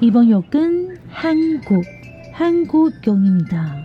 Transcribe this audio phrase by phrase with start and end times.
[0.00, 1.84] 이번 역은 한국,
[2.32, 3.76] 한국역입니다.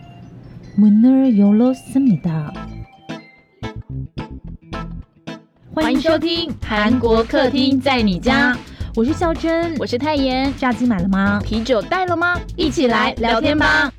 [0.77, 2.53] 문을 열었습니다.
[5.73, 8.57] 欢迎收听韩国客厅在你家，
[8.95, 10.53] 我是孝珍，我是泰妍。
[10.57, 11.41] 炸鸡买了吗？
[11.43, 12.39] 啤酒带了吗？
[12.55, 13.91] 一起来聊天吧。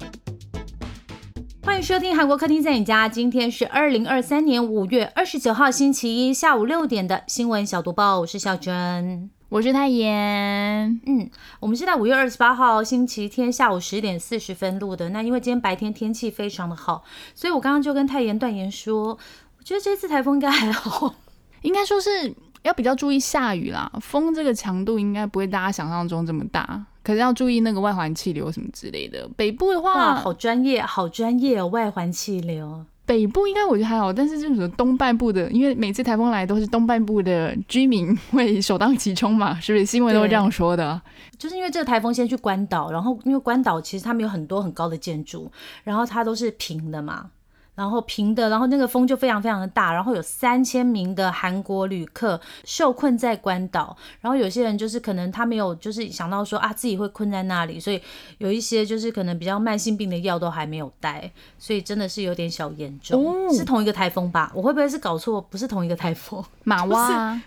[1.71, 3.07] 欢迎收听韩国客厅在你家。
[3.07, 9.29] 今天是二零二三年五月二十九号星期一下午六点的新闻小读报，我是小珍。
[9.47, 10.99] 我是泰妍。
[11.05, 11.31] 嗯，
[11.61, 15.11] 我们是在五月二十八号星期天下午十点四十分录的。
[15.11, 19.17] 那因为今天白天天气非常的好，所以我刚刚就跟泰妍断言说，
[19.57, 21.15] 我觉得这次台风应该还好。
[21.63, 29.29] 应该说是要比较注意下雨啦，风这个强度应该不会大家想象中这么大，可是要注意那个外环气流什么之类的。
[29.35, 32.85] 北部的哇，话，好专业，好专业哦，外环气流。
[33.03, 39.85] 北部应该我觉得还好，但是就是东半部的，因为每次台风来都是东半部的居民会首当其冲嘛，是不是？
[39.85, 41.01] 新闻都会这样说的。
[41.37, 45.51] 就是因为这个台风先去关岛，然后因为关岛其实他们有很多很高的建筑，
[45.83, 47.31] 然后它都是平的嘛，
[47.75, 58.01] 然后平的，然后那个风就非常非常的大，然后有三千名的韩国旅客受困在关岛，然后有些人就是可能他没有就是想到说啊自己会困在那里，所以
[58.37, 63.25] 有一些就是可能比较慢性病的药都还没有带，所以真的是有点小严重。
[63.25, 64.51] 哦是同一个台风吧？
[64.53, 65.41] 我会不会是搞错？
[65.41, 67.39] 不是同一个台风，马 蛙，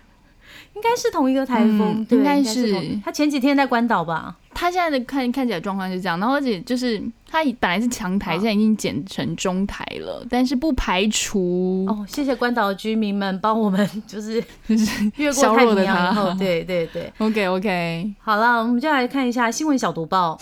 [0.75, 4.35] 应该是同一个台风，应该是是他前几天在关岛吧？
[4.53, 20.37] 他现在的看看起来状况是这样，然后而且就是他本来是强台，好现在已经减成中台了，但是不排除哦，谢谢关岛的居民们帮我们，就是就 是越过削太平弱的他洋以后，对对对，OK OK，好了，我们就来看一下新闻小读报。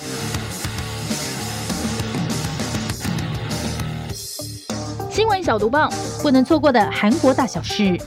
[5.11, 5.87] 新闻小读报。
[6.23, 7.99] 不能错过的韩国大小事。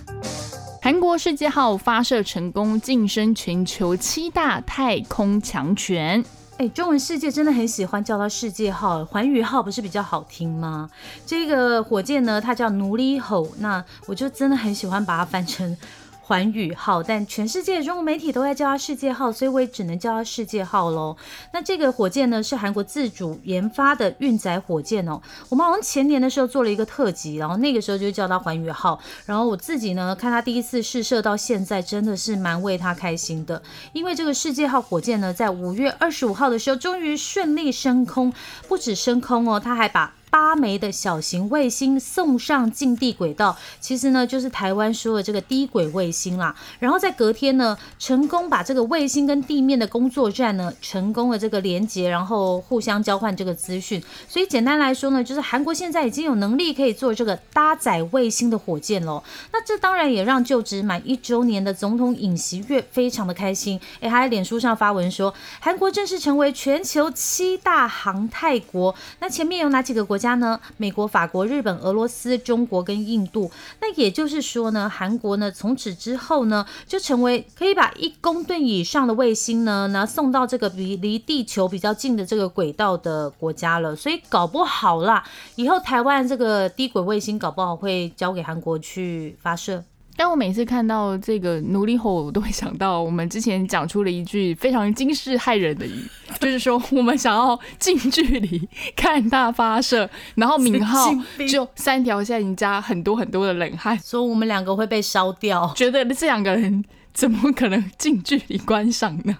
[0.86, 6.24] 韩国世界号发射成功，晋升全球七大太空强权。
[6.58, 10.88] 哎，中文世界真的很喜欢叫它世界号，环宇号不是比较好听吗？
[11.26, 15.76] 这个火箭呢，它叫奴隶吼，那我就真的很喜欢把它翻成。
[16.26, 21.16] 环宇号，但全世界中国媒体都在叫它世界号，所以我也只能叫它世界号喽。
[21.52, 25.22] 那这个火箭呢，是韩国自主研发的运载火箭哦。
[25.48, 29.00] 我们好像前年的时候做了一个特辑，然后那个时候就叫它环宇号。
[29.24, 38.32] 然后我自己呢，看它第一次试射到现在，真的是蛮为它开心的，因为这个世界号火箭呢，在五月二十五号的时候，终于顺利升空，
[38.66, 46.54] 不止升空哦，它还把八枚的小型卫星送上近地轨道，其实呢就是台湾说的这个低轨卫星啦。
[46.78, 53.98] 然后在隔天呢，成功把这个卫星跟地面的工作站呢成功的这个连接，然后互相交换这个资讯。
[54.28, 59.24] 所以简单来说呢，就是韩国现在已经有能力可以做这个搭载卫星的火箭喽。
[59.54, 63.80] 那这当然也让就职满一周年的总统尹锡悦非常的开心。
[64.00, 68.94] 诶，还在脸书上发文说，韩国正式成为全球七大航太国。
[69.20, 70.60] 那前面有哪几个国家家呢？
[70.76, 73.50] 美国、法国、日本、俄罗斯、中国跟印度。
[73.80, 83.94] 那也就是说呢，韩国呢从此之后呢，就成为可以把一公吨以上的卫星呢，拿送到这个比离地球比较近的这个轨道的国家了。
[83.94, 85.22] 所以搞不好啦，
[85.54, 89.84] 以后台湾这个低轨卫星搞不好会交给韩国去发射。
[90.16, 96.02] 但我每次看到这个努力后，我都会想到我们之前讲出了一句非常惊世骇人的语，
[96.40, 101.10] 就是说我们想要近距离看它发射，然后敏浩
[101.48, 109.36] 就三条线，已经加很多很多的冷汗，说我们两个会被烧掉，觉得这两个人怎么可能近距离观赏呢？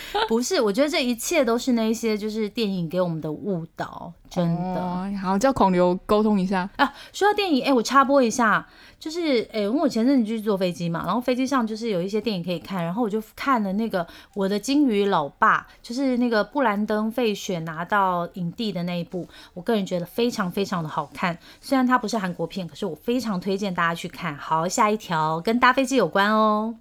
[0.28, 0.60] 不是？
[0.60, 4.80] 我觉得这一切都是那一些就是电影给我们的误导，真的。
[4.80, 6.68] 哦，好，叫孔刘沟通一下。
[6.76, 8.66] 啊，说到电影，哎、我插播一下，
[8.98, 14.04] 就是，哎、因为我前阵子就是坐飞机嘛，然后飞机上就是有一些电影可以看，然后我就看了那个
[14.34, 21.36] 《我的金鱼老爸》，就是那个布兰登·费雪拿到影帝的那一部，我个人觉得非常非常的好看。
[21.60, 24.36] 虽然它不是韩国片，可是我非常推荐大家去看。
[24.36, 26.74] 好，下一条跟搭飞机有关哦。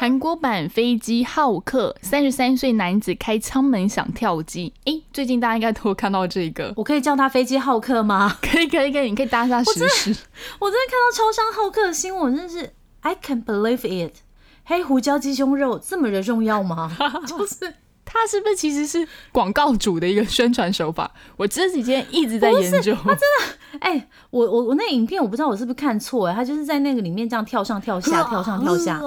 [0.00, 4.72] 韩国版飞机浩克，三十三岁男子开舱门想跳机。
[4.86, 8.34] 诶，最近大家应该都有看到这个，我可以叫他飞机浩克吗？
[8.40, 10.08] 可以可以可以，你可以搭一下试试。
[10.58, 14.14] 我真的看到超商浩克的新闻，真是 I can believe it。
[14.64, 16.96] 黑胡椒鸡胸肉这么的重要吗？
[17.28, 17.74] 就是
[18.12, 21.08] 它是不是其实是广告主的一个宣传手法？
[21.36, 22.92] 我这几天一直在研究。
[22.94, 23.28] 他真的
[23.78, 29.00] 哎、我我我那影片我不知道我是不是看错哎，他就是在那个里面这样跳上跳下，跳上跳下。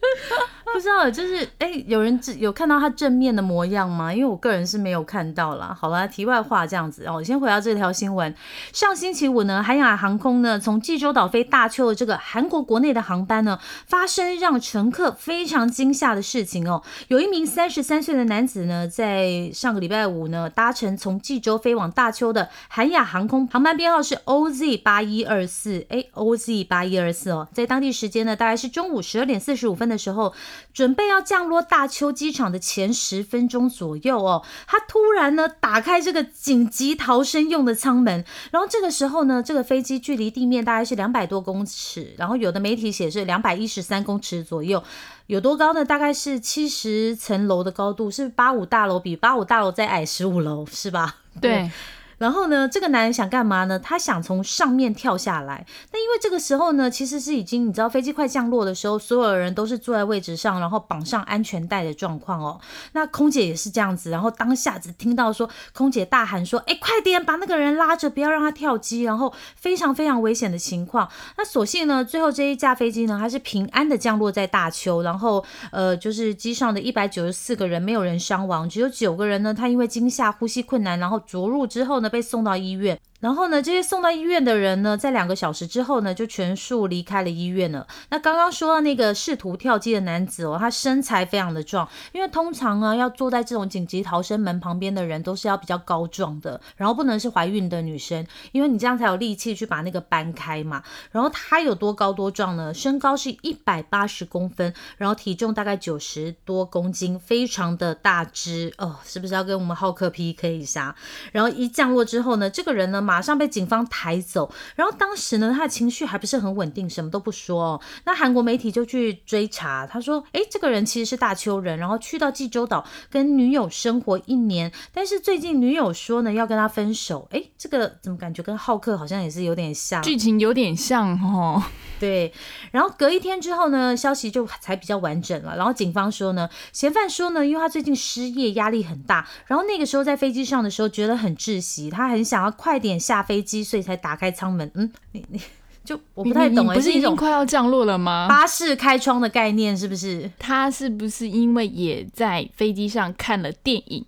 [0.72, 4.12] 不知道，就是哎、有人只有看到他正面的模样吗？
[4.12, 5.76] 因为我个人是没有看到啦。
[5.78, 8.34] 好了，题外话这样子哦，我先回到这条新闻。
[8.72, 16.82] 上星期五呢，韩亚航空呢从济州岛飞大邱的这个韩国国内的航班呢，发生让乘客非常惊吓的事情哦。
[17.08, 30.32] 有一名三十三岁的男子呢，在上个礼拜五呢，搭乘从济州飞往大邱的韩亚航空航班编号是 OZ 八一二四，哎，OZ 八一二四哦，在当地时间呢，大概是中午十二点四十五分的时候，
[30.72, 44.82] 准备要降落大邱机场的前十分钟左右哦，他突然呢打开这个紧急逃生用的舱门，然后这个时候呢，这个飞机距离地面大概是两百多公尺，然后有的媒体写是两百一十三公尺左右。
[45.26, 45.84] 有多高呢？
[45.84, 51.16] 大概是七十层楼的高度，是八五大楼比八五大楼再矮十五楼，是吧？
[51.38, 51.70] 对，
[52.18, 53.78] 然后呢，这个男人想干嘛呢？
[53.78, 55.64] 他想从上面跳下来。
[55.92, 62.60] 那因为这个时候呢，其实是已经你知道飞机快降落的时候，所有人都是坐在位置上，然后绑上安全带的状况哦。
[62.92, 71.08] 那空姐也是这样子，然后当下只听到说空姐大喊说：“哎，快点把那个人拉着，不要让他跳机。”然后非常非常危险的情况。
[71.36, 82.98] 那所幸呢，最后这一架飞机呢，还是平安的降落在大邱，然后呃，就是机上的一百九十四个人没有人伤亡，只有九个人呢，他因为惊吓、呼吸困难，然后着陆之后呢，被送到医院。
[83.20, 87.86] 然后呢，这些送到医院的人呢，在两个小时之后呢，就全数离开了医院了。
[88.10, 100.82] 那刚刚说到那个试图跳机的男子哦，他身材非常的壮，因为通常啊，要坐在这种紧急逃生门旁边的人都是要比较高壮的，然后不能是怀孕的女生，因为你这样才有力气去把那个搬开嘛。
[101.10, 102.72] 然后他有多高多壮呢？
[102.72, 110.94] 身高是一百八十公分，然后体重大概九十多公斤，非常的大只哦，是不是要跟我们浩克 PK 一下？
[111.32, 117.80] 然后一降落之后呢，这个人呢马上被警方抬走，然后当时呢他的情绪还不是很稳定，什么都不说哦。
[118.04, 130.02] 那韩国媒体就去追查，他说，诶，这个人其实是大邱人，然后去到济州岛跟女友生活一年，但是最近女友说呢要跟他分手，诶，这个怎么感觉跟浩克好像也是有点像？
[130.02, 131.62] 剧情有点像哦。
[131.98, 132.32] 对，
[132.70, 135.56] 然后隔一天之后呢，消息就才比较完整了。
[135.56, 144.70] 然后警方说呢，嫌犯说呢，因为他最近失业，压力很大，然后那个时候在飞机上的时候觉得很窒息，他很想要快点下飞机，所以才打开舱门。
[144.74, 145.40] 嗯，你你
[145.84, 148.26] 就我不太懂不是已经快要降落了吗？
[148.28, 150.30] 巴士开窗的概念是不是？
[150.38, 154.04] 他是不是因为也在飞机上看了电影，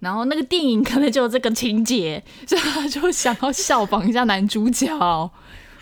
[0.00, 5.30] 然后那个电影可能就有这个情节，所以他就想要效仿一下男主角？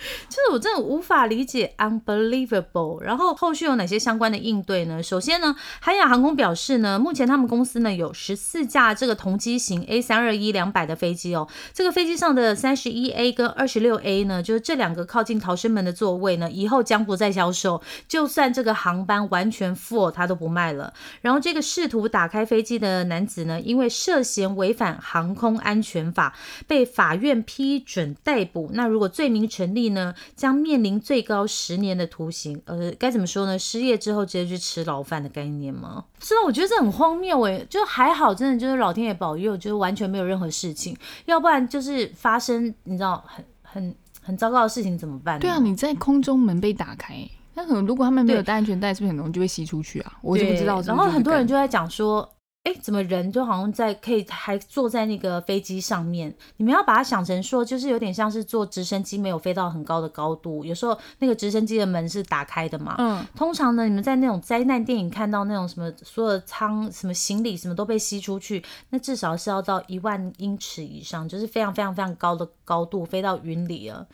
[0.29, 3.01] 就是我真的无法理解，unbelievable。
[3.03, 5.03] 然后后续有哪些相关的应对呢？
[5.03, 11.47] 首先呢，韩亚航空表示呢，目前他们公司呢有十四架这个同机型 A 三二一两百的飞机哦。
[11.73, 17.83] 这个飞机上的三十一 A 跟二十六 A 呢，就是这两个靠近逃生门的座位呢，以后将不再销售。
[18.09, 20.93] 就算这个航班完全 full，他都不卖了。
[21.21, 26.35] 然后这个试图打开飞机的男子呢，因为涉嫌违反航空安全法，
[26.67, 28.71] 被法院批准逮捕。
[28.73, 32.61] 那如果罪名成立呢，将面临最高十年的徒刑。
[32.65, 33.59] 呃，该怎么说呢？
[33.59, 36.05] 失业之后直接去吃牢饭的概念吗？
[36.21, 40.97] 是啊，我觉得这很荒谬诶，就还好，真的就是老天爷保佑，就是完全没有任何事情，
[41.27, 45.39] 要不然就是发生你知道很很很糟糕的事情怎么办？
[45.39, 47.15] 对啊，你在空中门被打开，
[47.55, 50.13] 那可能如果他们没有对戴安全带，是不是很容易就被吸出去啊？
[50.23, 50.81] 我就不知道。
[50.81, 52.29] 对然后很多人就在讲说，
[52.65, 56.35] 哎，怎么人就好像在可以还坐在那个飞机上面？
[56.59, 62.97] 你们要把它想成说，就是有点像是坐直升机，没有飞到很高的高度，有时候那个直升机的门是打开的嘛。
[62.99, 74.07] 嗯，通常呢，你们在那种灾难电影看到那种什么所有的舱、什么行李什么都被吸出去，那至少是要到一万英尺以上，就是非常非常非常高的高度，飞到云里了。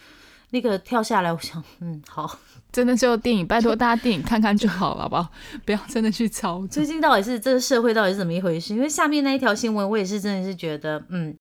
[0.57, 2.39] 那个跳下来，我想，嗯，好。
[2.73, 5.29] 真的只有电影，拜托大家电影看看就好了，好不好？
[5.67, 6.87] 不要真的去操作最。
[6.87, 8.75] 近到底是这个社会到底是怎么一回事？
[8.75, 11.37] 因为下面那一条新闻，我也是真的是觉得，嗯，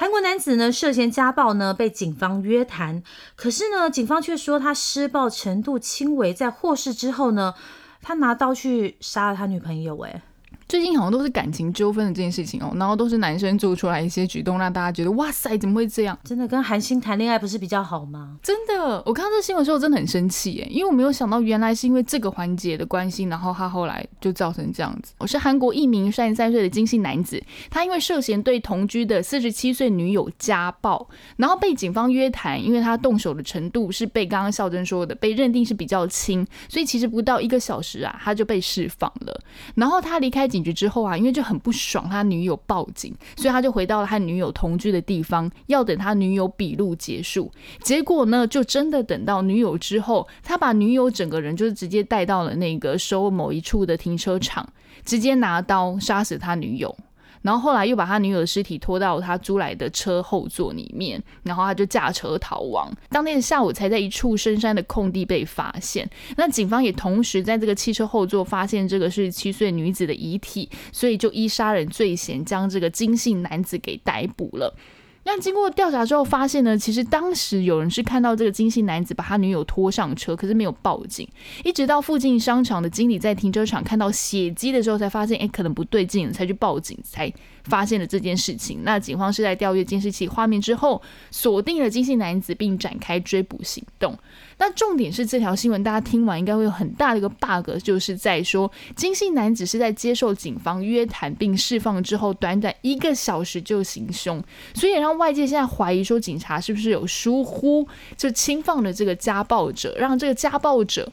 [0.00, 3.02] 韩国男子呢涉嫌家暴呢被警方约谈，
[3.36, 7.54] 可是呢警方却说他施暴程度轻微，在获释之后呢，
[8.00, 10.22] 他拿刀去杀了他女朋友、哎，
[10.70, 16.16] 最近好像都是感情纠纷的这件事情哦，然后都是男生做出来一些举动，让大家觉得哇塞，怎么会这样？
[16.22, 18.36] 真的跟韩星谈恋爱不是比较好吗？
[18.40, 25.12] 真的，我看到这新闻的时候真的很生气耶，因为我没有想到原来是因为这个环节的关系，然后他后来就造成这样子。
[25.18, 31.04] 我是韩国一名三十三岁的金姓男子，他因为涉嫌对同居的四十七岁女友家暴，
[31.36, 39.40] 然后被警方约谈，因为他动手的程度是被刚刚孝珍说的被认定是比较轻，所以其实不到一个小时啊，他就被释放了。
[39.74, 47.50] 然后他离开警警局之后啊，因为就很不爽他女友报警，所以他就回到了他女友同居的地方，要等他女友笔录结束。
[47.82, 54.68] 结果呢，就真的等到女友之后，他把女友整个人就是直接带到了那个收某一处的停车场，
[55.04, 56.94] 直接拿刀杀死他女友。
[57.42, 62.92] 然后后来又把他女友的尸体拖到他租来的车后座里面，然后他就驾车逃亡。
[63.08, 66.08] 当天下午才在一处深山的空地被发现。
[66.36, 74.74] 那警方也同时在这个汽车后座发现这个是七岁女子的遗体，所以就依杀人罪嫌将这个金姓男子给逮捕了。
[75.22, 81.28] 那经过调查之后，发现呢，其实当时有人是看到这个金姓男子把他女友拖上车，可是没有报警。
[81.62, 87.30] 一直到附近商场的经理在停车场看到血迹的时候，才发现，哎，可能不对劲，才去报警，才
[87.70, 88.80] 发现了这件事情。
[88.82, 91.00] 那警方是在调阅监视器画面之后，
[91.30, 94.18] 锁定了金姓男子，并展开追捕行动。
[94.58, 104.42] 那重点是这条新闻，大家听完应该会有很大的一个 bug，就是在说金姓男子是在接受警方约谈并释放之后，短短一个小时就行凶，
[104.74, 111.10] 所以也让外界现在怀疑说警察是不是有疏忽，就轻放了这个家暴者，让这个家暴者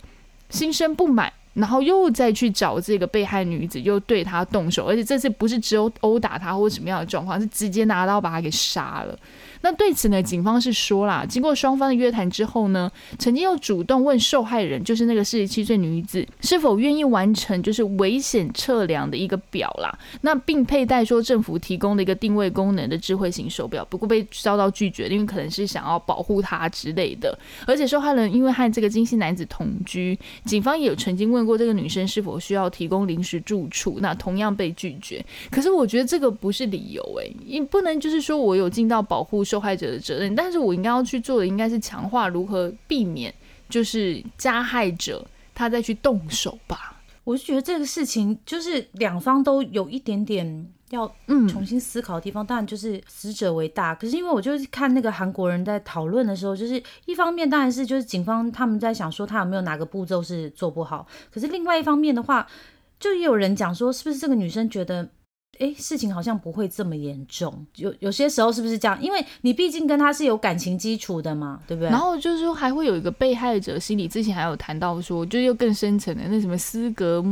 [0.50, 9.18] 心生不满，然后又再去找这个被害女子，又对她动手，而且这次不是只有殴打她或者什么样的状况，是直接拿刀把她给杀了。
[9.62, 19.98] 那对此呢，警方是说啦，经过双方的约谈之后呢，曾经又主动问受害人，就是那个四十七岁女子，是否愿意完成就是危险测量的一个表啦。
[20.22, 27.38] 那并佩戴说政府提供的一个定位功能的智慧型手表，不过被遭到拒绝，因为可能是想要保护她之类的。
[27.66, 35.26] 而且受害人因为和这个金姓男子同居，警方也有曾经问过这个女生是否需要提供临时住处，那同样被拒绝。
[35.50, 39.47] 可是我觉得这个不是理由诶，你不能就是说我有尽到保护。
[39.48, 43.34] 受害者的责任，但是我应该要去做的，应该是强化如何避免，
[43.70, 45.26] 就是加害者
[45.56, 47.02] 他再去动手吧。
[47.24, 53.96] 我是觉得这个事情就是两方都有一点点要嗯重新思考的地方，当然就是死者为大。
[53.96, 62.48] 可是因为我就是看那个韩国人在讨论的时候，就是一方面当然是就是警方他们在想说他有没有哪个步骤是做不好，可是另外一方面的话，
[63.00, 65.10] 就也有人讲说是不是这个女生觉得。
[65.60, 69.02] 哎，事情好像不会这么严重，有有些时候是不是这样？
[69.02, 71.90] 因为你毕竟跟他是有感情基础的嘛，对不对？
[71.90, 77.26] 然后就是说还会有一个被害者心理，之前还有谈到说，就又更深层的那什么斯格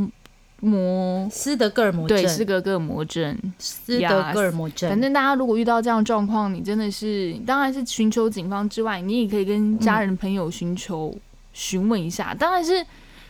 [0.59, 4.89] 摩斯德哥尔摩症，对，斯德哥尔摩症，斯德哥尔摩症。
[4.89, 11.15] 反正大家如果遇到这样状况，你真的是当然是寻求警方之外，你也可以跟家人朋友寻求
[11.53, 12.83] 询问一下，当然是。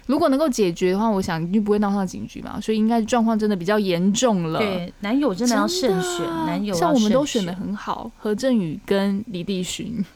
[0.05, 4.59] 如果能够解决的话，我想就不会闹上警局嘛，所以应该状况真的比较严重了。
[4.59, 10.03] 对，男友真的要慎选，男友像我们都选的很好，何振宇跟李帝勋。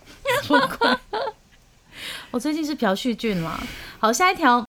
[2.31, 3.59] 我最近是朴叙俊嘛。
[3.97, 4.63] 好，下一条。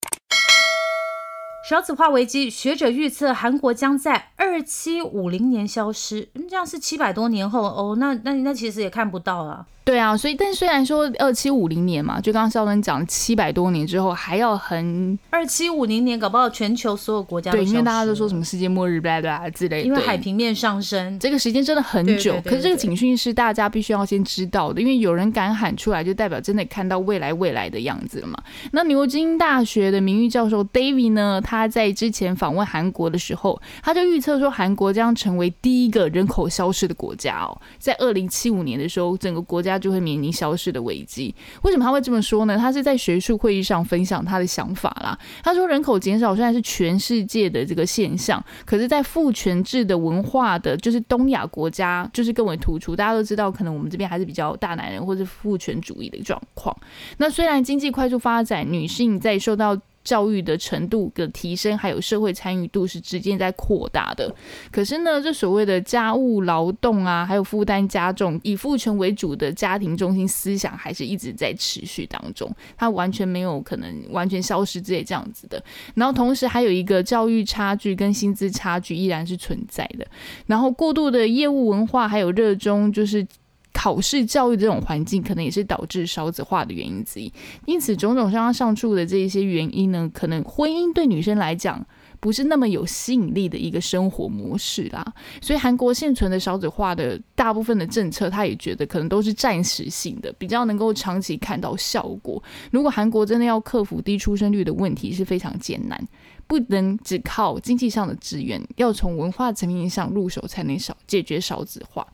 [1.71, 6.29] 少子化危机，学者预测韩国将在二七五零年消失。
[6.35, 7.95] 嗯，这样是七百多年后哦。
[7.97, 9.65] 那那那其实也看不到了。
[9.83, 19.89] 对啊，所以但虽然说二七五零年嘛，就刚刚肖恩讲七百多年之后还要很二七五零年，搞不好全球所有国家对，因为大家都说什么世界末日，blah blah 之类的。
[19.89, 22.41] 因为海平面上升，这个时间真的很久。
[22.45, 28.39] 可是这个警讯是大家必须要先知道的，因为有人敢喊出来，就代表真的看到未来未来的样子了嘛。
[28.71, 40.50] 那牛津大学的名誉教授 David 呢，他他在之前访问韩国的时候，他就预测说韩国将成为第一个人口消失的国家哦，在二零七五年的时候，整个国家就会面临消。
[40.61, 42.59] 失的危机，为什么他会这么说呢？
[42.59, 45.19] 他是在学术会议上分享他的想法啦。
[45.43, 52.95] 他说，人口减少虽然是全世界的这个现象，可是，在父权制的文化的，就是东亚国家，就是更为突出。
[52.95, 56.76] 大家都知道，可能我们这边还是比较大男人或者父权主义的状况。
[57.17, 64.35] 那虽然经济快速发展，女性在受到教育的程度的提升，还有社会参与度是直接在扩大的。
[64.71, 72.50] 可是呢，这所谓的家务劳动啊，还有负担加重，以父权为主的家庭中心思想，还是一直在持续当中。
[72.76, 75.62] 它完全没有可能完全消失之类这样子的。
[75.95, 80.07] 然后同时还有一个教育差距跟薪资差距依然是存在的。
[80.47, 83.26] 然后过度的业务文化，还有热衷就是。
[83.73, 87.33] 考试教育这种环境，可能也是导致少子化的原因之一。
[87.67, 91.85] 因此，种种上上述的这一些原因呢，可能婚姻对女生来讲
[92.19, 95.03] 不是那么有吸引力的一个生活模式啦。
[95.41, 102.43] 所以，韩国现存的少子化的大部分的政策，他也觉得可能都是暂时性的，比较能够长期看到效果。
[102.71, 105.99] 如果韩国真的要克服低出生率的问题，是非常艰难，
[106.47, 112.07] 不能只靠经济上的资源，要从文化层面上入手，才能少解决少子化。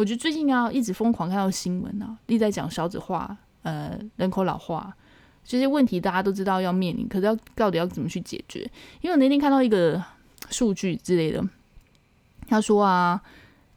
[0.00, 4.90] 我觉得最近啊，一直疯狂看到新闻啊，一直在讲少子化、呃人口老化
[5.44, 8.60] 这些问题，大家都知道要面临，可是要到底要怎么去解决？
[9.02, 10.02] 因为我那天看到一个
[10.48, 11.44] 数据之类的。
[12.48, 13.20] 他说啊，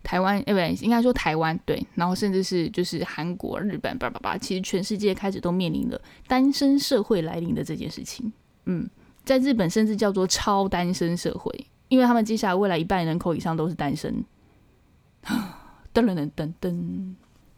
[0.02, 8.32] 台湾哎不对，应该说台湾对，然后甚至是就是韩国、日本，叭叭叭，其实全世界开始都面临了单身社会来临的这件事情。
[8.64, 8.90] 嗯，
[9.26, 14.24] 在日本甚至叫做超单身社会，因为他们接下来未来一半人口以上都是单身。
[15.94, 17.14] 噔噔噔噔噔，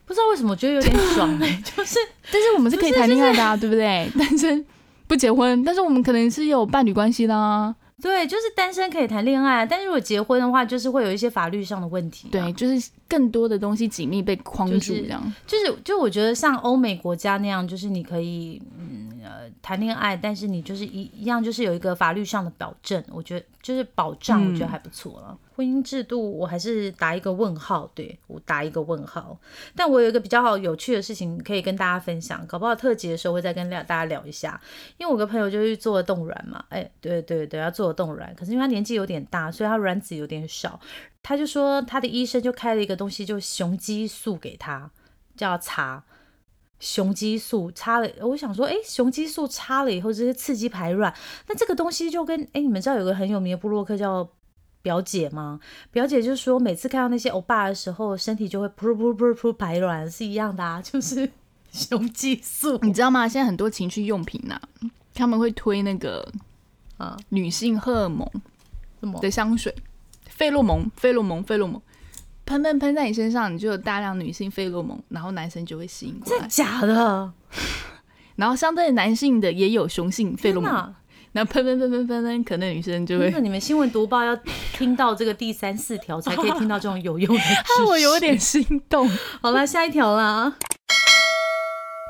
[0.06, 1.98] 不知道为什么我觉得有点爽哎、 就是
[2.32, 4.10] 但是我们是可以谈恋爱的啊，对不对？
[4.18, 4.66] 单身
[5.08, 7.76] 不结婚，但是我们可能是有伴侣关系的啊。
[8.02, 15.34] 对，就是单身可以谈恋爱，但是如果结婚的话，就是会有一些法律上的问题、啊对，，就是更多的东西紧密被框住，就是这样。
[15.48, 25.38] 就是就我觉得像欧美国家那样，就是你可以嗯呃谈恋爱，但是你就是一一样就是有一个法律上的保证，我觉得就是保障，我觉得还不错了。
[25.56, 29.38] 婚姻制度我还是打一个问号，对我打一个问号。
[29.76, 34.60] 但我有一个比较好有趣的事情可以跟大家分享，搞不好特辑的时候会再跟大家聊一下。
[34.98, 40.80] 因为我个朋友就是做了冻卵嘛，哎，对对对，要做了冻卵，可是因为他年纪有点大，所以他卵子有点少，
[41.24, 44.92] 他就说他的医生就开了一个东西，就雄激素给他，
[45.38, 46.04] 叫擦。
[46.80, 51.14] 雄激素擦了，我想说，哎，雄激素擦了以后，这是刺激排卵，
[51.48, 54.28] 那这个东西就跟，哎，你们知道有个很有名的布洛克叫
[54.82, 55.60] 表姐吗？
[55.92, 61.32] 表姐就说，每次看到那些欧巴的时候，身体就会噗噗噗噗排卵，是一样的啊， 就是
[61.72, 62.78] 雄激素。
[62.82, 63.28] 你知道吗？
[63.28, 64.60] 现在很多情趣用品呐、
[65.14, 66.32] 他们会推那个
[66.98, 68.30] 啊女性荷尔蒙？
[69.22, 69.72] 的香水，
[70.28, 71.80] 费洛蒙，费洛蒙，费洛蒙，
[72.46, 76.48] 喷喷喷在你身上，你就有大量女性费洛蒙，然后男生就会吸引过来。
[76.48, 77.32] 假的？
[78.38, 80.96] 然后相对男性的也有雄性费洛蒙，天哪！
[81.32, 84.36] 然后喷喷喷喷喷喷，可能女生就会真的，你们新闻读报要
[84.74, 87.84] 听到这个第三四条才可以听到这种有用的知识。
[87.90, 89.10] 我有点心动。
[89.42, 90.56] 好了，下一条啦。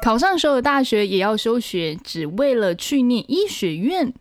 [0.04, 4.14] 考上所有大学也要休学，只为了去念医学院。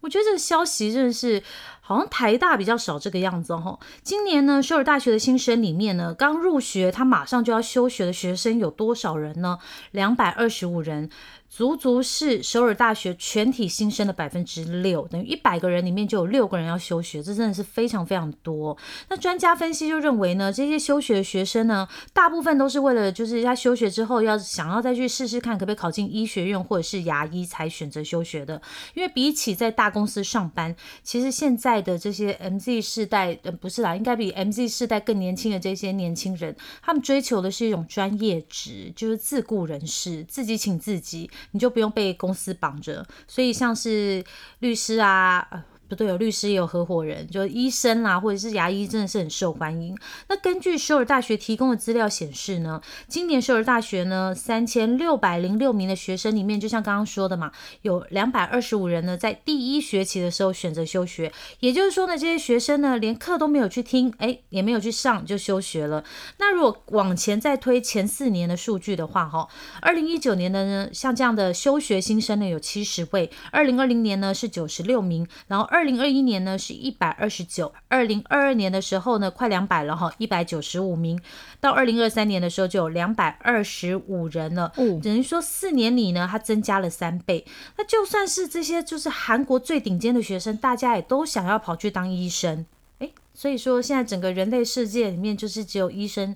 [0.00, 1.42] 我觉得这个消息真的是，
[1.86, 3.78] 好像台大比较少这个样子哦。
[4.02, 9.58] 今年呢，首尔大学的新生里面呢，刚入学他马上就要休学的学生有多少人呢？
[9.90, 11.10] 两百二十五人，
[11.56, 18.76] 足足是首尔大学全体新生的百分之六，等于一百个人里面就有六个人要休学，这真的是非常非常多。
[19.08, 28.60] 那专家分析就认为呢，这些休学的学生呢，大部分都是为了就是他休学之后要想要再去试试看可不可以考进医学院或者是牙医才选择休学的。
[28.94, 43.06] 因为比起在大公司上班，其实现在的这些 MZ 世代，呃，不是啦，应该比 MZ 世代更年轻的这些年轻人，他们追求的是一种专业值，就是自雇人士，自己请自己，你就不用被公司绑着。
[43.26, 44.24] 所以像是
[44.60, 45.64] 律师啊。
[45.94, 49.96] 都，有律师也有合伙人，就医生啦、或者是牙医，真的是很受欢迎。
[50.28, 57.52] 那根据首尔大学提供的资料显示呢，今年首尔大学呢三千六百零六名的学生里面，就像刚刚说的嘛，
[57.82, 66.04] 有两百二十五人呢在第一学期的时候选择休学，也就是说呢，这些学生呢连课都没有去听，哎，也没有去上就休学了。
[66.38, 69.48] 那如果往前再推前四年的数据的话，哈，
[69.80, 81.20] 二零一九年的呢，像这样的休学新生呢有七十位，二零二零年呢是九十六名，然后二零二一年呢是一百二十九，二零二二年的时候呢快两百了哈，一百九十五名，
[81.60, 87.44] 到二零二三年的时候就有两百二十五人了，哦等于说四年里呢它增加了三倍。
[87.76, 92.66] 那就算是这些就是韩国最顶尖的学生，大家也都想要跑去当医生，
[92.98, 96.34] 诶，所以说现在整个人类世界里面就是只有医生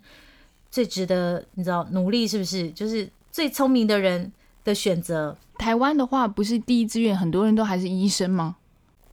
[0.71, 2.71] 最值得你知道努力，是不是？
[2.71, 4.33] 就是最聪明的人
[4.65, 5.37] 的选择。
[5.59, 8.57] 台湾的话，不是第一志愿，很多人都还是医生吗？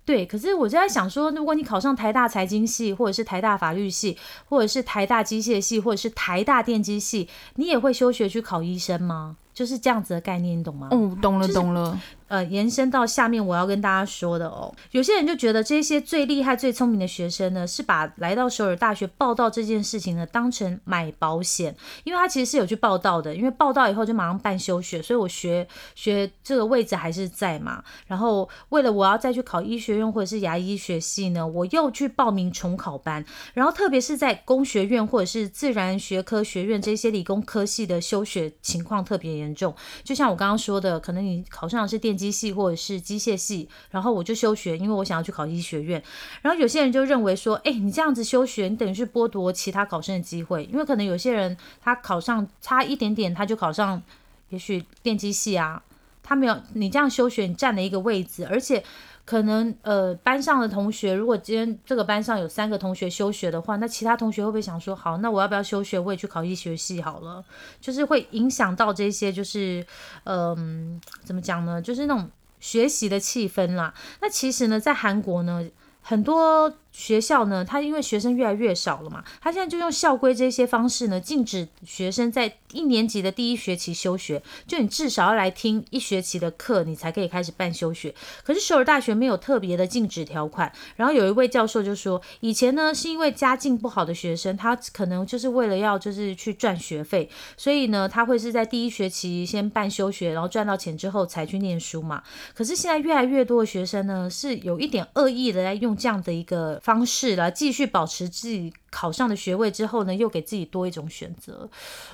[0.05, 4.15] 对，可是我就在想说，如果你考上台大财经系，或者是台大法律系，
[4.47, 9.37] 或者是台大机械系，或者是台大电机系，你也会休学去考医生吗？
[9.51, 10.89] 就是这样子的概念，你懂吗？
[10.91, 11.99] 哦，懂了，就是懂了。
[12.27, 27.83] 呃，延伸到下面我要跟大家说的哦，有些人就觉得这些最厉害、最聪明的学生呢，是把来到首尔大学报道这件事情呢当成买保险，因为他其实是有去报道的，因为报道以后就马上办休学，所以我学学这个位置还是在嘛。
[28.07, 39.75] 然后为了我要再去考医学院或者是牙医学系呢，我又去报名重考班，然后特别是在工学院或者是自然学科学院这些理工科系的休学情况特别严重。
[40.03, 46.01] 就像我刚刚说的，可能你考上的是电机系或者是机械系，然后我就休学，因为我想要去考医学院。
[46.41, 54.01] 然后有些人就认为说，哎，你这样子休学，你等于是剥夺其他考生的机会，因为可能有些人他考上差一点点，他就考上，
[54.49, 55.83] 也许电机系啊，
[56.23, 58.83] 他没有你这样休学，你占了一个位置，而且。
[59.25, 67.43] 可能呃，班上的同学，如果今天这个班上有三个同学休学的话，那其他同学会不会想说，好，那我要不要休学，我也去考医学系好了？
[67.81, 69.83] 就是会影响到这些，就是
[70.25, 71.81] 嗯、怎么讲呢？
[71.81, 73.93] 就是那种学习的气氛啦。
[74.21, 75.67] 那其实呢，在韩国呢，
[76.01, 88.15] 很多学校呢，它因为学生越来越少了嘛，它现在就用校规这些方式呢，禁止学生在一年级的第一学期休学，就你至少要来听一学期的课，你才可以开始办休学。
[88.43, 102.23] 可是首尔大学没有特别的禁止条款，然后有一位教授就说，以前呢是因为家境不好的学生，他可能就是为了要就是去赚学费，所以呢他会是在第一学期先办休学，然后赚到钱之后才去念书嘛。
[102.53, 111.67] 可是现在越来越多的学生呢，是有一点恶意的在用这样的一个方式来继续保持自己考上的学位之后呢，又给自己多一种选择。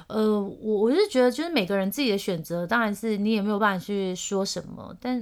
[0.07, 4.95] 呃，我我是觉得，就是每个人自己的选择，当然是你也没有办法去说什么。
[5.01, 5.21] 但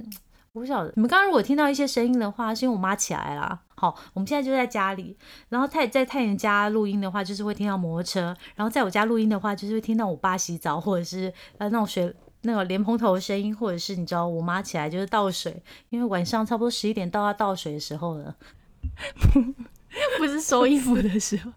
[0.52, 3.60] 我不晓得，你们刚刚如果听到一些声音的话，是因为我妈起来了。
[3.74, 5.16] 好，我们现在就在家里，
[5.48, 12.14] 然后太在太阳家录音的话，就是会听到摩托车；然后在我家录音的话，就是会听到我爸洗澡，或者是呃那种水。
[12.42, 18.34] 那个莲蓬头的声音，或者是你知道我妈起来就是倒水，因为晚上差不多十一点到要倒水的时候了，
[20.18, 21.50] 不是收衣服的时候，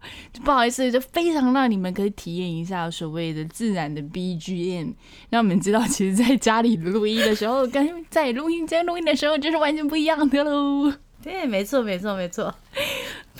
[0.43, 4.93] 不好意思，就非常让你们可以体验一下所谓的自然的 BGM，
[5.29, 10.91] 让你们知道，其实在家里录音的时候，跟在录音间录音的时候就是完全不一样的喽。
[11.21, 12.53] 对，没错，没错，没错。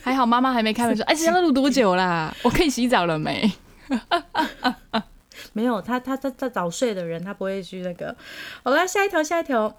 [0.02, 2.34] 还好妈妈还没开门说， 哎，现在录多久啦？
[2.44, 3.52] 我可以洗澡了没？
[5.54, 8.16] 没有，他他他他早睡的人，他不会去那个。
[8.64, 9.76] 好了，下一条，下一条。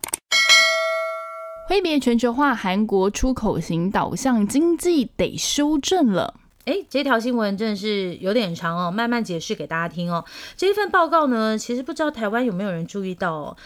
[1.67, 6.35] 挥别全球化，韩国出口型导向经济得修正了。
[6.67, 10.25] 哎，这条新闻真的是有点长哦，慢慢解释给大家听哦。
[10.57, 13.57] 这一份报告呢，其实不知道台湾有没有人注意到哦。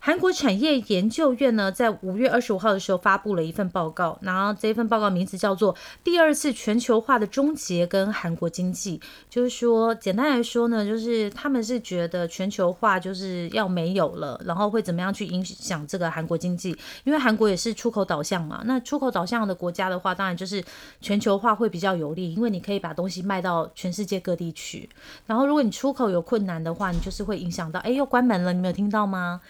[0.00, 16.76] 韩国产业研究院呢，在五月二十五号的时候发布了一份报告，然后这份报告名字叫做《第二次全球化的终结跟韩国经济》，就是说，简单来说呢，就是他们是觉得全球化就是要没有了，然后会怎么样去影响这个韩国经济？
[17.04, 20.62] 因为韩国也是出口导向嘛，那出口导向的国家的话，当然就是
[21.00, 24.88] 全球化会比较有利，因为你可以把东西卖到全世界各地去。
[25.26, 29.40] 然后如果你出口有困难的话，你就是会影响到，哎，又关门了，你没有听到吗？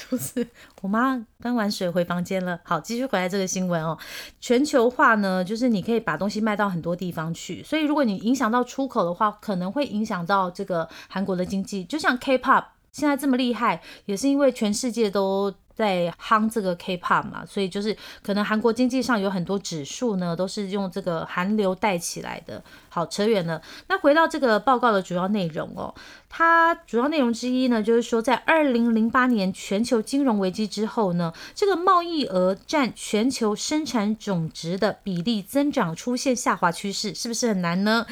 [0.10, 0.46] 就是
[0.80, 2.58] 我妈端完水回房间了。
[2.64, 3.98] 好，继续回来这个新闻哦。
[4.40, 11.84] 全球化呢，就是你可以把东西卖到很多地方去，所以如果你影响到出口的话，可能会影响到这个韩国的经济。
[11.84, 15.52] 就像 K-pop 现在这么厉害，也是因为全世界都。
[15.80, 22.62] 在夯这个 K-pop 嘛，所以就是可能韩国经济上有很多指数呢，都是用这个韩流带起来的。
[22.90, 23.62] 好，扯远了。
[23.86, 25.94] 那回到这个报告的主要内容哦，
[26.28, 38.04] 它主要内容之一呢，就是说在二零零八年全球金融危机之后呢，这个贸易额占全球生产总值的比例增长出现下滑趋势，是不是很难呢？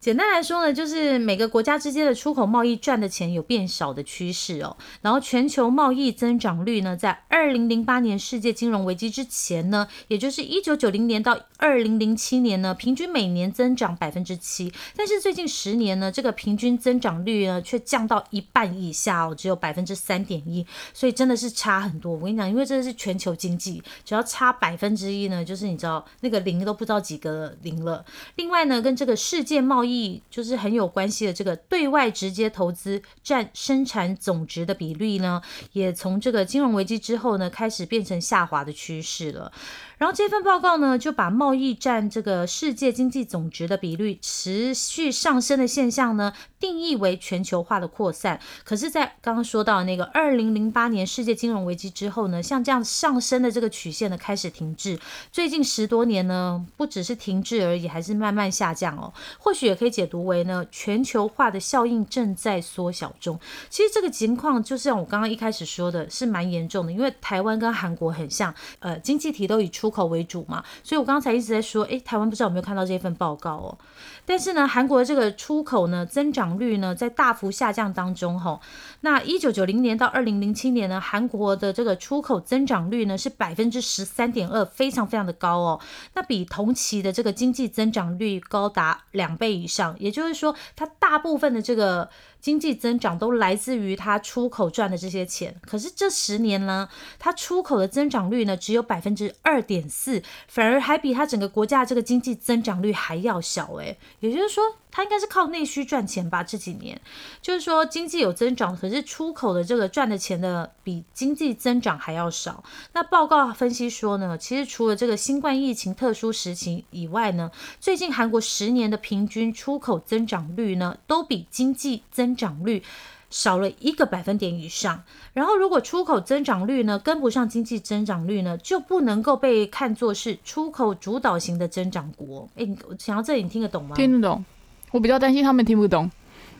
[0.00, 4.76] 简单来说呢，就是每个国家之间的出口贸易赚的钱有变少的趋势哦。
[5.02, 14.72] 然后全球贸易增长率呢，在二零零八年世界金融危机之前呢，也就是一九九零年到二零零七年呢，平均每年增长百分之七。
[14.96, 20.64] 但是最近十年呢，这个平均增长率呢，却降到一半以下哦，只有百分之三点一。
[20.94, 22.12] 所以真的是差很多。
[22.12, 28.04] 我跟你讲，因为这是全球经济，只要差百分之一呢，就是你知道那个零都不知道几个零了。
[28.36, 35.40] 另外呢，跟这个世界贸易易就是很有关系的，这个对外直接投资占生产总值的比率呢，
[35.72, 39.50] 也从这个金融危机之后呢，开始变成下滑的趋势了。
[39.98, 48.40] 然后这份报告呢，就把贸易占这个世界经济总值的比率持续上升的现象呢，定义为全球化的扩散。
[48.64, 54.98] 可是，在刚刚说到那个二零零八年世界金融危机之后呢，像这样上升的这个曲线呢，开始停滞。
[55.32, 59.12] 最近十多年呢，不只是停滞而已，还是慢慢下降哦。
[59.38, 63.38] 或许也可以解读为呢，全球化的效应正在缩小中。
[63.68, 73.78] 其实这个情况就像我刚刚一开始说的，是蛮严重的，因为台湾跟韩国很像，呃，经济体都已出出口为主嘛，所以我刚才一直在说，诶，台湾不知道有没有看到这份报告哦。
[74.26, 78.60] 但是呢，韩国的这个出口呢增长率呢在大幅下降当中吼。
[79.00, 85.80] 那一九九零年到二零零七年呢，韩国的这个出口增长率呢是百分之十三点二，非常非常的高哦。
[86.12, 92.10] 那比同期的这个经济增长率高达两倍以上，也就是说，它大部分的这个。
[92.48, 104.64] 经济增长都来自于它出口赚的这些钱，可是这十年呢，它出口的增长率呢只有百分之二点四，反而还比它整个国家这个经济增长率还要小诶，也就是说。
[104.90, 106.42] 它应该是靠内需赚钱吧？
[106.42, 107.00] 这几年
[107.40, 112.64] 就是说经济有增长，可是出口的这个赚的钱的比经济增长还要少。
[112.92, 122.82] 那报告分析说呢，其实除了这个新冠疫情特殊时期以外呢，最近韩国十年的平均出口增长率呢，都比经济增长率
[123.30, 125.04] 少了一个百分点以上。
[125.34, 132.48] 然后，如果出口增长率呢跟不上经济增长率呢，就不能够被看作是出口主导型的增长国。
[132.56, 133.94] 哎，你想到这里，你听得懂吗？
[133.94, 134.44] 听得懂。
[134.92, 136.10] 我比较担心他们听不懂。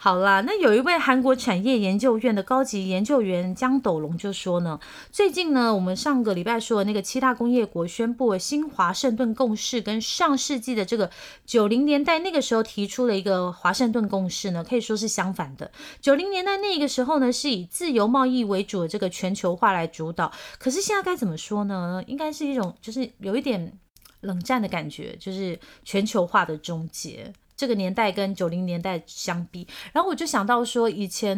[0.00, 4.78] 好啦，那有一位韩国产业研究院的高级研究员江斗龙就说呢，
[5.10, 11.10] 最近呢，我们上个礼拜说的那个七大工业国宣布新华盛顿共识，跟上世纪的这个
[11.44, 15.72] 九零年代那个时候提出了一个华盛顿共识呢，可以说是相反的。
[16.00, 22.00] 九零年代那个时候呢，是以自由贸易为主的这个全球化来主导，可是现在该怎么说呢？
[22.06, 23.76] 应该是一种就是有一点
[24.20, 27.32] 冷战的感觉，就是全球化的终结。
[27.56, 31.36] 这个年代跟九零年代相比，然后我就想到说，以前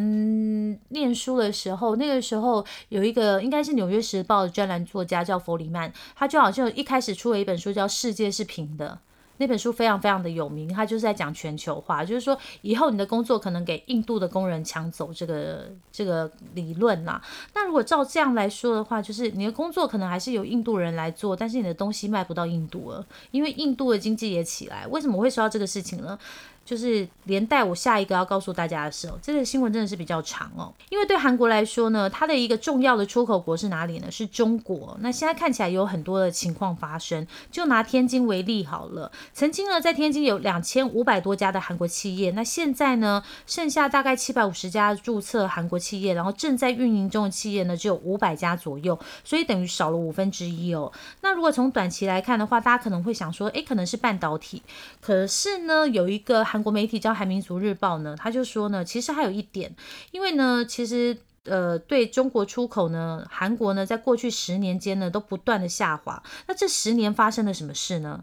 [0.89, 8.99] 念书的时候，那个时候有一个应该是《纽约时报》的专栏作家叫弗里曼，他就好像一开始出了一本书叫《世界是平的》。
[9.41, 17.19] 那本书非常非常的有名，它就是在讲全球化，就是说以后你的工作可能给印度的工人抢走这个这个理论啦。
[17.55, 24.85] 那如果照这样来说的话，就是你的工作可能还是由印度人来做，但是你的东西卖不到印度了，因为印度的经济也起来。
[24.85, 26.15] 为什么会说到这个事情呢？
[26.63, 30.73] 就是连带我下一个要告诉大家的时候，这个新闻真的是比较长哦。
[30.89, 34.09] 因为对韩国来说呢，它的一个重要的出口国是哪里呢？
[34.09, 34.97] 是中国。
[35.01, 37.27] 那现在看起来有很多的情况发生。
[37.51, 50.91] 就拿天津为例好了，曾经呢在天津有两千五百多家的韩国企业，那现在呢剩下大概七百五十家注册韩国企业，然后正在运营中的企业呢只有五百家左右，所以等于少了五分之一哦。
[51.21, 54.61] 那如果从短期来看的话，大家可能会想说，诶，可能是半导体。
[55.01, 59.73] 可是呢，有一个韩国媒体叫《韩民族日报》呢，他就说呢，其实还有一点，
[60.11, 66.21] 因为呢，其实呃，对中国出口呢，韩国呢，在过去十年间呢，都不断的下滑。
[66.47, 68.21] 那这十年发生了什么事呢？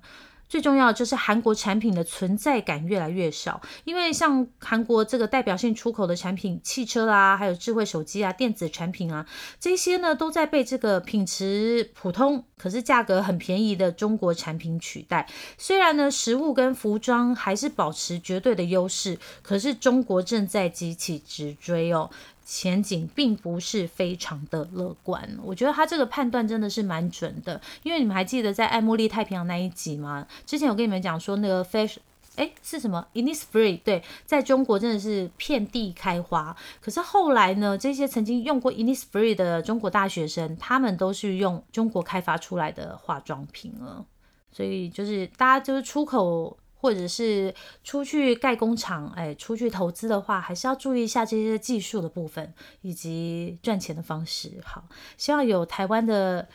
[0.49, 9.27] 最重要就是韩国产品的存在感越来越少，因为像韩国这个代表性出口的产品，汽车啦，还有智慧手机啊、电子产品啊，
[9.61, 15.29] 这些呢都在被这个品质普通，可是价格很便宜的中国产品取代。
[15.59, 22.11] 虽然呢，食物跟服装还是保持绝对的优势，可是中国正在急起直追哦。
[22.51, 30.27] 前景并不是非常的乐观，我觉得他这个判断真的是蛮准的，因为你们还记得在爱茉莉太平洋那一集吗？
[30.47, 31.99] 之前有跟你们讲说那个 Fish，
[32.37, 33.79] 哎是什么 Innisfree？
[33.85, 36.57] 对，在中国真的是遍地开花。
[36.81, 44.07] 可是后来呢，这些曾经用过 Innisfree 的中国大学生，他们都是用中国开发出来的化妆品了，
[44.51, 46.57] 所以就是大家就是出口。
[46.81, 54.53] 或者是出去盖工厂，哎，出去投资的话，还是要注意一下这些技术的部分以及赚钱的方式。
[54.65, 54.85] 好，
[55.17, 56.49] 希望有台湾的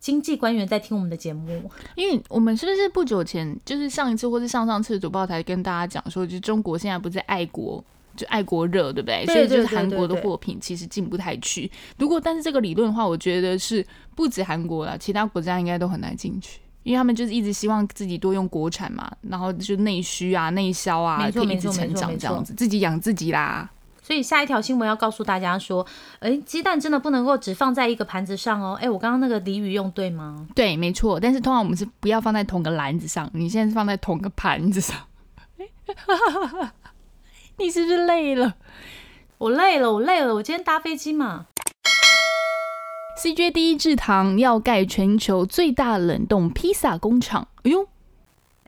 [0.00, 7.84] 经济官员在听我们的节目， 因为我们是不是不久前就是上一次或是上上次主报台跟大家讲说，就中国现在不是爱国，
[8.16, 9.24] 就爱国热，对不对？
[9.26, 11.70] 所以就是韩国的货品其实进不太去。
[11.98, 13.86] 如果但是这个理论的话，我觉得是
[14.16, 16.58] 不止韩国了，其他国家应该都很难进去。
[16.82, 23.70] 因为他们就是一直希望自己多用国产嘛，然后就内需啊、内销啊，可以一直成长这样子，自己养自己啦。
[24.04, 25.86] 所以下一条新闻要告诉大家说，
[26.18, 28.76] 哎，鸡蛋真的不能够只放在一个盘子上哦。
[28.82, 30.44] 哎，我刚刚那个俚语用对吗？
[30.56, 31.20] 对，没错。
[31.20, 34.96] 但是通常我们是不要放在同个篮子上，你现在是放在同个盘子上。
[37.58, 38.54] 你是不是累了？
[39.38, 40.34] 我累了，我累了。
[40.34, 41.46] 我今天搭飞机嘛。
[43.22, 47.86] CJ 第一制糖要盖全球最大冷冻披萨工厂，哎呦！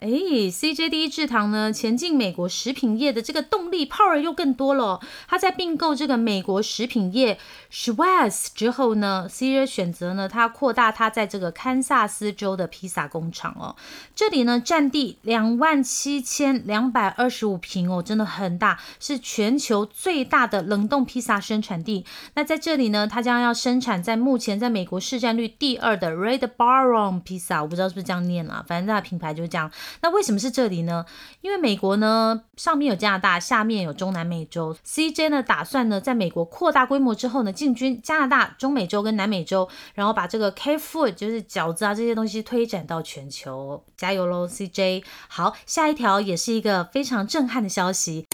[0.05, 5.01] 哎，CJD 制糖呢，前进美国食品业的这个动力 power 又更多了。
[5.27, 7.39] 他在并购这个美国食品业
[7.73, 13.77] Schwartz 之后呢，CJ 选择呢，他扩大他在这个堪萨斯州的披萨工厂哦。
[14.15, 22.05] 这里呢，占地两万七千两百二十五平哦，真的很大，是全球最大的冷冻披萨生产地。
[22.35, 29.71] 那在这里呢，他将要生产在目前在美国市占率第二的 Red Baron 披萨，我不知道是不是这样念啊，反正它的品牌就是这样。
[30.01, 31.05] 那为什么是这里呢？
[31.41, 34.77] 因为美国呢，上面有加拿大，下面有中南美洲。
[34.87, 43.85] CJ 呢，打算呢，在美国扩大规模之后呢，进军加拿大、中美洲跟南美洲，然后把这个 K Food 就是饺子啊这些东西推展到全球。
[43.97, 45.05] 加油喽，CJ！
[45.29, 48.27] 好，下一条也是一个非常震撼的消息。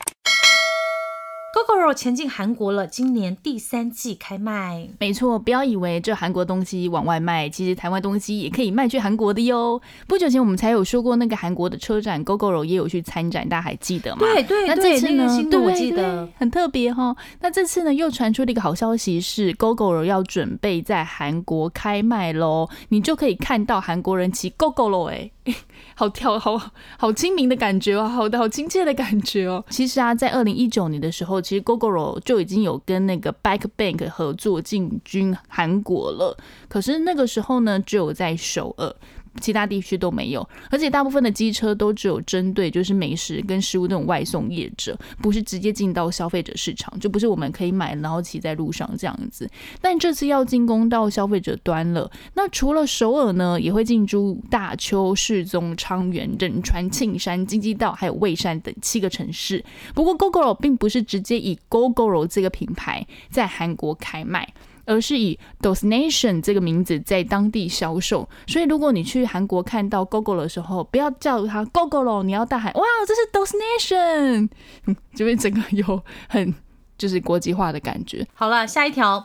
[1.52, 4.88] GoGoRo 前进韩国了，今年第三季开卖。
[5.00, 9.80] 没错，不要以为这韩国东西往外卖，其实台湾东西也可以卖去韩国的哟。
[10.06, 14.20] 不久前我们才有说过，那个韩国的车展，GoGoRo 也有去参展，大家还记得吗？
[14.20, 15.26] 对对，那这次呢？
[15.50, 17.16] 对，我记得很特别哈。
[17.40, 25.32] 那这次呢，又传出了一个好消息，是 GoGoRo 要准备在韩国开卖喽，你就可以看到韩国人骑 GoGoRo 哎。
[25.94, 26.60] 好跳，好
[26.98, 29.64] 好亲民的感觉哦，好的好亲切的感觉哦。
[29.70, 36.36] 其实啊，在二零一九年的时候，其实 Gogoro 就已经有跟那个 Back Bank 合作进军韩国了。
[36.68, 38.94] 可是那个时候呢，只有在首尔。
[39.40, 49.48] 其他地区都没有，而且大部分的机车都只有针对就是美食跟食物那种外送业者，不是直接进到消费者市场，就不是我们可以买然后骑在路上这样子。
[49.80, 59.64] 但这次要进攻到消费者端了，那除了首尔呢，也会进驻大邱、世宗、昌原、仁川、庆山、京畿道还有蔚山等七个城市。
[59.94, 64.52] 不过 GoGoRo 并不是直接以 GoGoRo 这个品牌在韩国开卖。
[64.84, 74.48] 而是以 Destination 这个名字在当地销售，所以如果你去韩国看到 GoGo 的时候，不要叫它 GoGo 咯，你要大喊哇，这是 Destination，
[75.14, 76.54] 就会整个有很
[76.98, 78.26] 就是国际化的感觉。
[78.34, 79.24] 好了，下一条，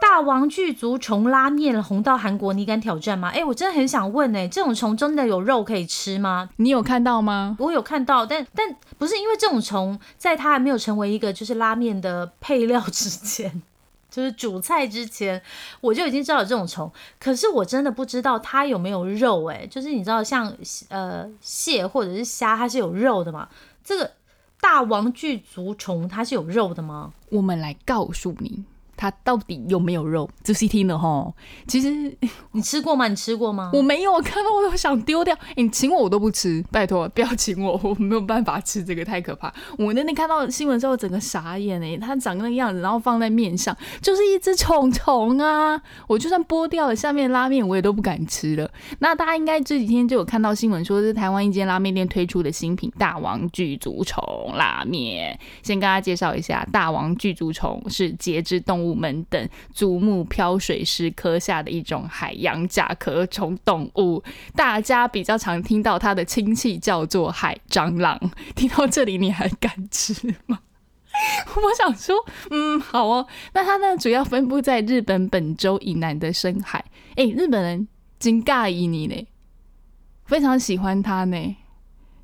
[0.00, 3.30] 大王巨足虫拉面红到韩国，你敢挑战吗？
[3.30, 6.50] 哎，我真的很想问，哎，这种虫真的有肉可以吃吗？
[6.56, 7.56] 你有看到吗？
[7.58, 13.62] 我有看到，但但不是因为这种虫，在它还没有成为一个就是拉面的配料之前。
[14.14, 15.42] 就是煮菜之前，
[15.80, 19.66] 我就已经知道有这种虫，可是我真的不知道它有没有肉哎。
[19.66, 20.56] 就是你知道，像
[20.88, 23.48] 呃蟹或者是虾，它是有肉的嘛？
[23.82, 24.12] 这个
[24.60, 27.12] 大王巨足虫它是有肉的吗？
[27.30, 28.64] 我们来告诉你。
[28.96, 30.28] 它到底有没有肉？
[30.42, 31.32] 仔细听了哈，
[31.66, 32.16] 其实
[32.52, 33.08] 你吃过吗？
[33.08, 33.70] 你吃过吗？
[33.72, 35.36] 我没有，看到我都想丢掉。
[35.56, 39.52] 你请我我都不吃，拜托不要请我， 我没有办法吃这个，太可怕。
[39.78, 45.80] 我那天看到新闻之后，整个傻眼哎，它长那个样子，然后放在面上，就是一只虫虫啊！
[46.06, 48.70] 我就算剥掉了下面拉面，我也都不敢吃了。
[49.00, 54.22] 那大家应该这几天就有看到新闻，说是台湾一间拉面店推出的新品——大王巨足虫
[54.54, 55.38] 拉面。
[55.62, 58.83] 先跟大家介绍一下，大王巨足虫是节肢动物。
[58.84, 64.22] 物们等祖木漂水师科下的一种海洋甲壳虫动物，
[64.54, 68.18] 大家比较常听到它的亲戚叫做海蟑螂。
[68.54, 70.14] 听到这里，你还敢吃
[70.46, 70.60] 吗？
[71.54, 72.14] 我想说，
[72.50, 73.26] 嗯，好哦。
[73.52, 76.84] 那它呢，主要分布在日本本州以南的深海。
[77.14, 77.86] 哎，日本人
[78.18, 79.26] 真尬意你呢，
[80.24, 81.56] 非常喜欢它呢。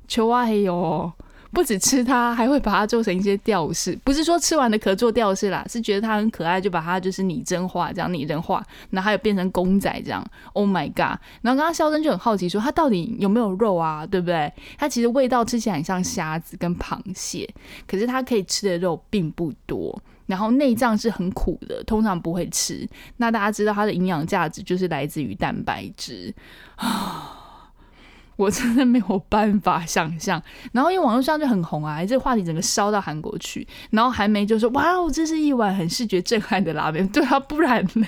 [0.07, 1.11] 求啊，还有。
[1.53, 3.97] 不止吃它，还会把它做成一些吊饰。
[4.03, 10.25] 不是说吃完的壳做吊饰啦，是觉得它很可爱，就把它就是拟真化，这样拟人化，然后还有变成公仔这样。
[10.53, 11.19] Oh my god！
[11.41, 14.05] 然后刚刚肖珍就很好奇说，它到底有没有肉啊？
[14.05, 14.51] 对不对？
[14.77, 17.47] 它其实味道吃起来很像虾子跟螃蟹，
[17.85, 20.01] 可是它可以吃的肉并不多。
[20.27, 22.87] 然后内脏是很苦的，通常不会吃。
[23.17, 26.33] 那大家知道它的营养价值就是来自于蛋白质
[26.77, 27.40] 啊。
[28.41, 37.05] 我真的没有办法想象，然后因为网络上就很红啊，这个话题整个烧到韩国去，然后韩媒就说：“哇哦，这是一碗很视觉震撼的拉面。
[37.13, 38.07] ”对啊，不然嘞。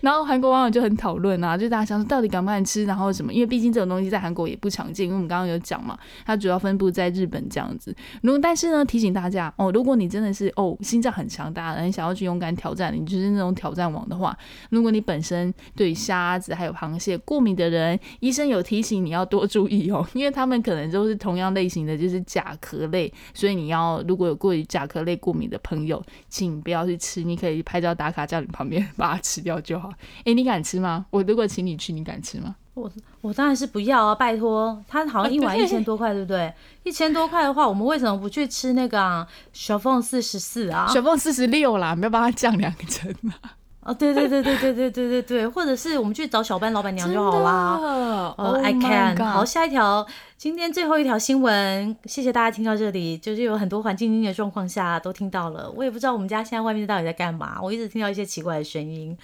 [0.00, 3.30] 然后韩国网友就很讨论啊，就大家想说到底敢不敢吃，然后什么？
[3.30, 7.94] 因为毕竟这种东西在韩国也不常见，因为我们刚刚有讲嘛，它主要分布在日本这样子。
[8.22, 14.34] 如果但是呢，提醒大家哦，如果你真的是哦心脏很强大，你想要去勇敢挑战，你就是那种挑战王的话，
[14.70, 19.65] 如果你本身对虾子还有螃蟹过敏的人，医生有提醒你要多注。
[19.66, 27.22] 注意哦， 因为他们可能都是同样类型的，就是甲壳类，所以你要如果有过于甲壳类过敏的朋友，请不要去吃。
[27.22, 29.90] 你可以拍照打卡，叫你旁边 把它吃掉就好。
[30.24, 31.06] 哎，你敢吃吗？
[31.10, 32.54] 我如果请你去，你敢吃吗？
[32.74, 32.90] 我
[33.22, 34.14] 我当然是不要啊！
[34.14, 36.52] 拜托，它好像一碗一千多块，对不对？
[36.82, 40.86] 一千多块的话，我们为什么不去吃那个小凤四十四啊？
[40.86, 43.56] 小凤四十六啦，没有帮它降两层啊。
[43.86, 48.34] 哦，对对对对对对对对对，或者是我们去找小班老板娘就好啦。
[48.36, 49.16] 哦，I can。
[49.24, 50.04] 好，下一条，
[50.36, 59.16] 今天最后一条新闻，谢谢大家听到这里，就是有很多环境音的状况下都听到了，我也不知道我们家现在外面到底在干嘛，我一直听到一些奇怪的声音。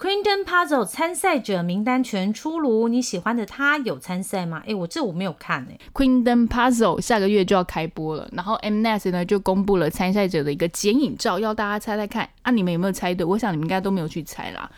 [0.00, 4.62] Quinton Puzzle 参赛者名单全出炉，你喜欢的他有参赛吗？
[4.64, 5.76] 哎，我这我没有看哎。
[5.92, 13.26] Quinton Puzzle 下个月就要开播了，然后 Mnet 呢就公布了参赛者的一个剪影照，要大家猜猜看啊，你们有没有猜对？
[13.26, 14.70] 我想你们应该都没有去猜啦。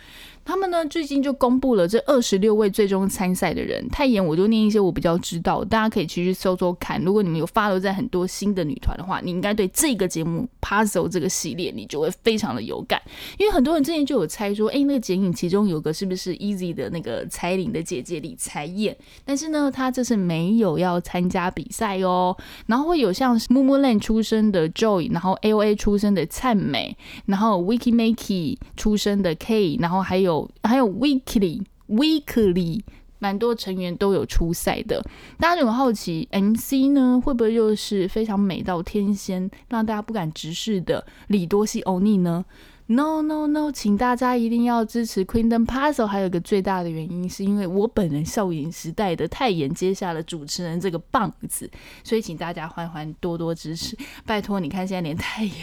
[0.50, 7.00] 他们呢最近就公布了这二十六位最终参赛的人，太严我就念一些我比较知道，大家可以去去搜搜看。
[7.04, 13.00] 如果你们有发留在很多新的女团的话，你应该对这个节目 Puzzle 这个系列你就会非常的有感，
[13.38, 22.36] 因为很多人之前就有猜说，哎，那个剪影其中有个是不是 Easy 的那个彩铃的姐姐李彩燕，但是呢，她这是没有要参加比赛哦。
[22.66, 30.39] 然后会有像 Moomulan 出身的 Joy，然后 AOA 出身的灿美，然后 Wiki Makey 出身的 K，然后还有。
[30.62, 32.82] 还有 weekly weekly，
[33.18, 35.02] 蛮多成员都有出赛的。
[35.38, 42.44] 大家就很好奇，MC 呢会不会又是非常美到天仙，让大家不敢直视的李多熙欧尼呢
[42.86, 46.06] ？No No No，请大家一定要支持 Queendom Puzzle。
[46.06, 51.70] 还有一个最大的原因，是因为我本人少年时代的泰妍接下了主持人这个棒子，
[52.02, 54.58] 所以请大家欢欢多多支持，拜托！
[54.58, 55.54] 你看现在连泰妍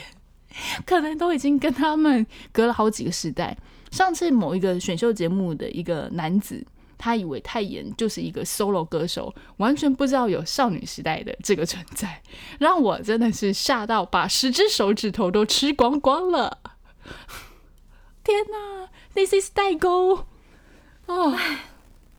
[0.86, 3.58] 可能都已经跟他们隔了好几个时代。
[3.92, 6.66] 上次某一个选秀节目的一个男子，
[6.98, 12.22] 他以为泰妍就是一个 solo 歌手，完全不知道有少女时代的这个存在，
[12.60, 16.60] 让我真的是吓到把十只手指头都吃光光了。
[18.24, 20.26] 天哪，This is 代沟
[21.06, 21.38] 哦！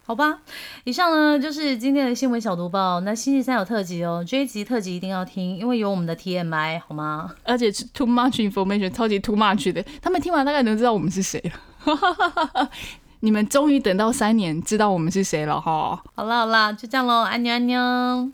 [0.09, 0.39] 好吧，
[0.85, 2.99] 以上呢就是今天的新闻小读报。
[3.01, 7.31] 那星期三有特辑哦，这一集特辑一定要听，因为有我们的 TMI 好吗？
[7.45, 11.39] 而且是 too much information，超级 too much 的，他们听完大概能知道我们是谁
[11.85, 12.71] 了。
[13.21, 16.03] 你们终于等到三年知道我们是谁了哈！
[16.15, 18.31] 好啦好啦，就这样喽，安妞安妞。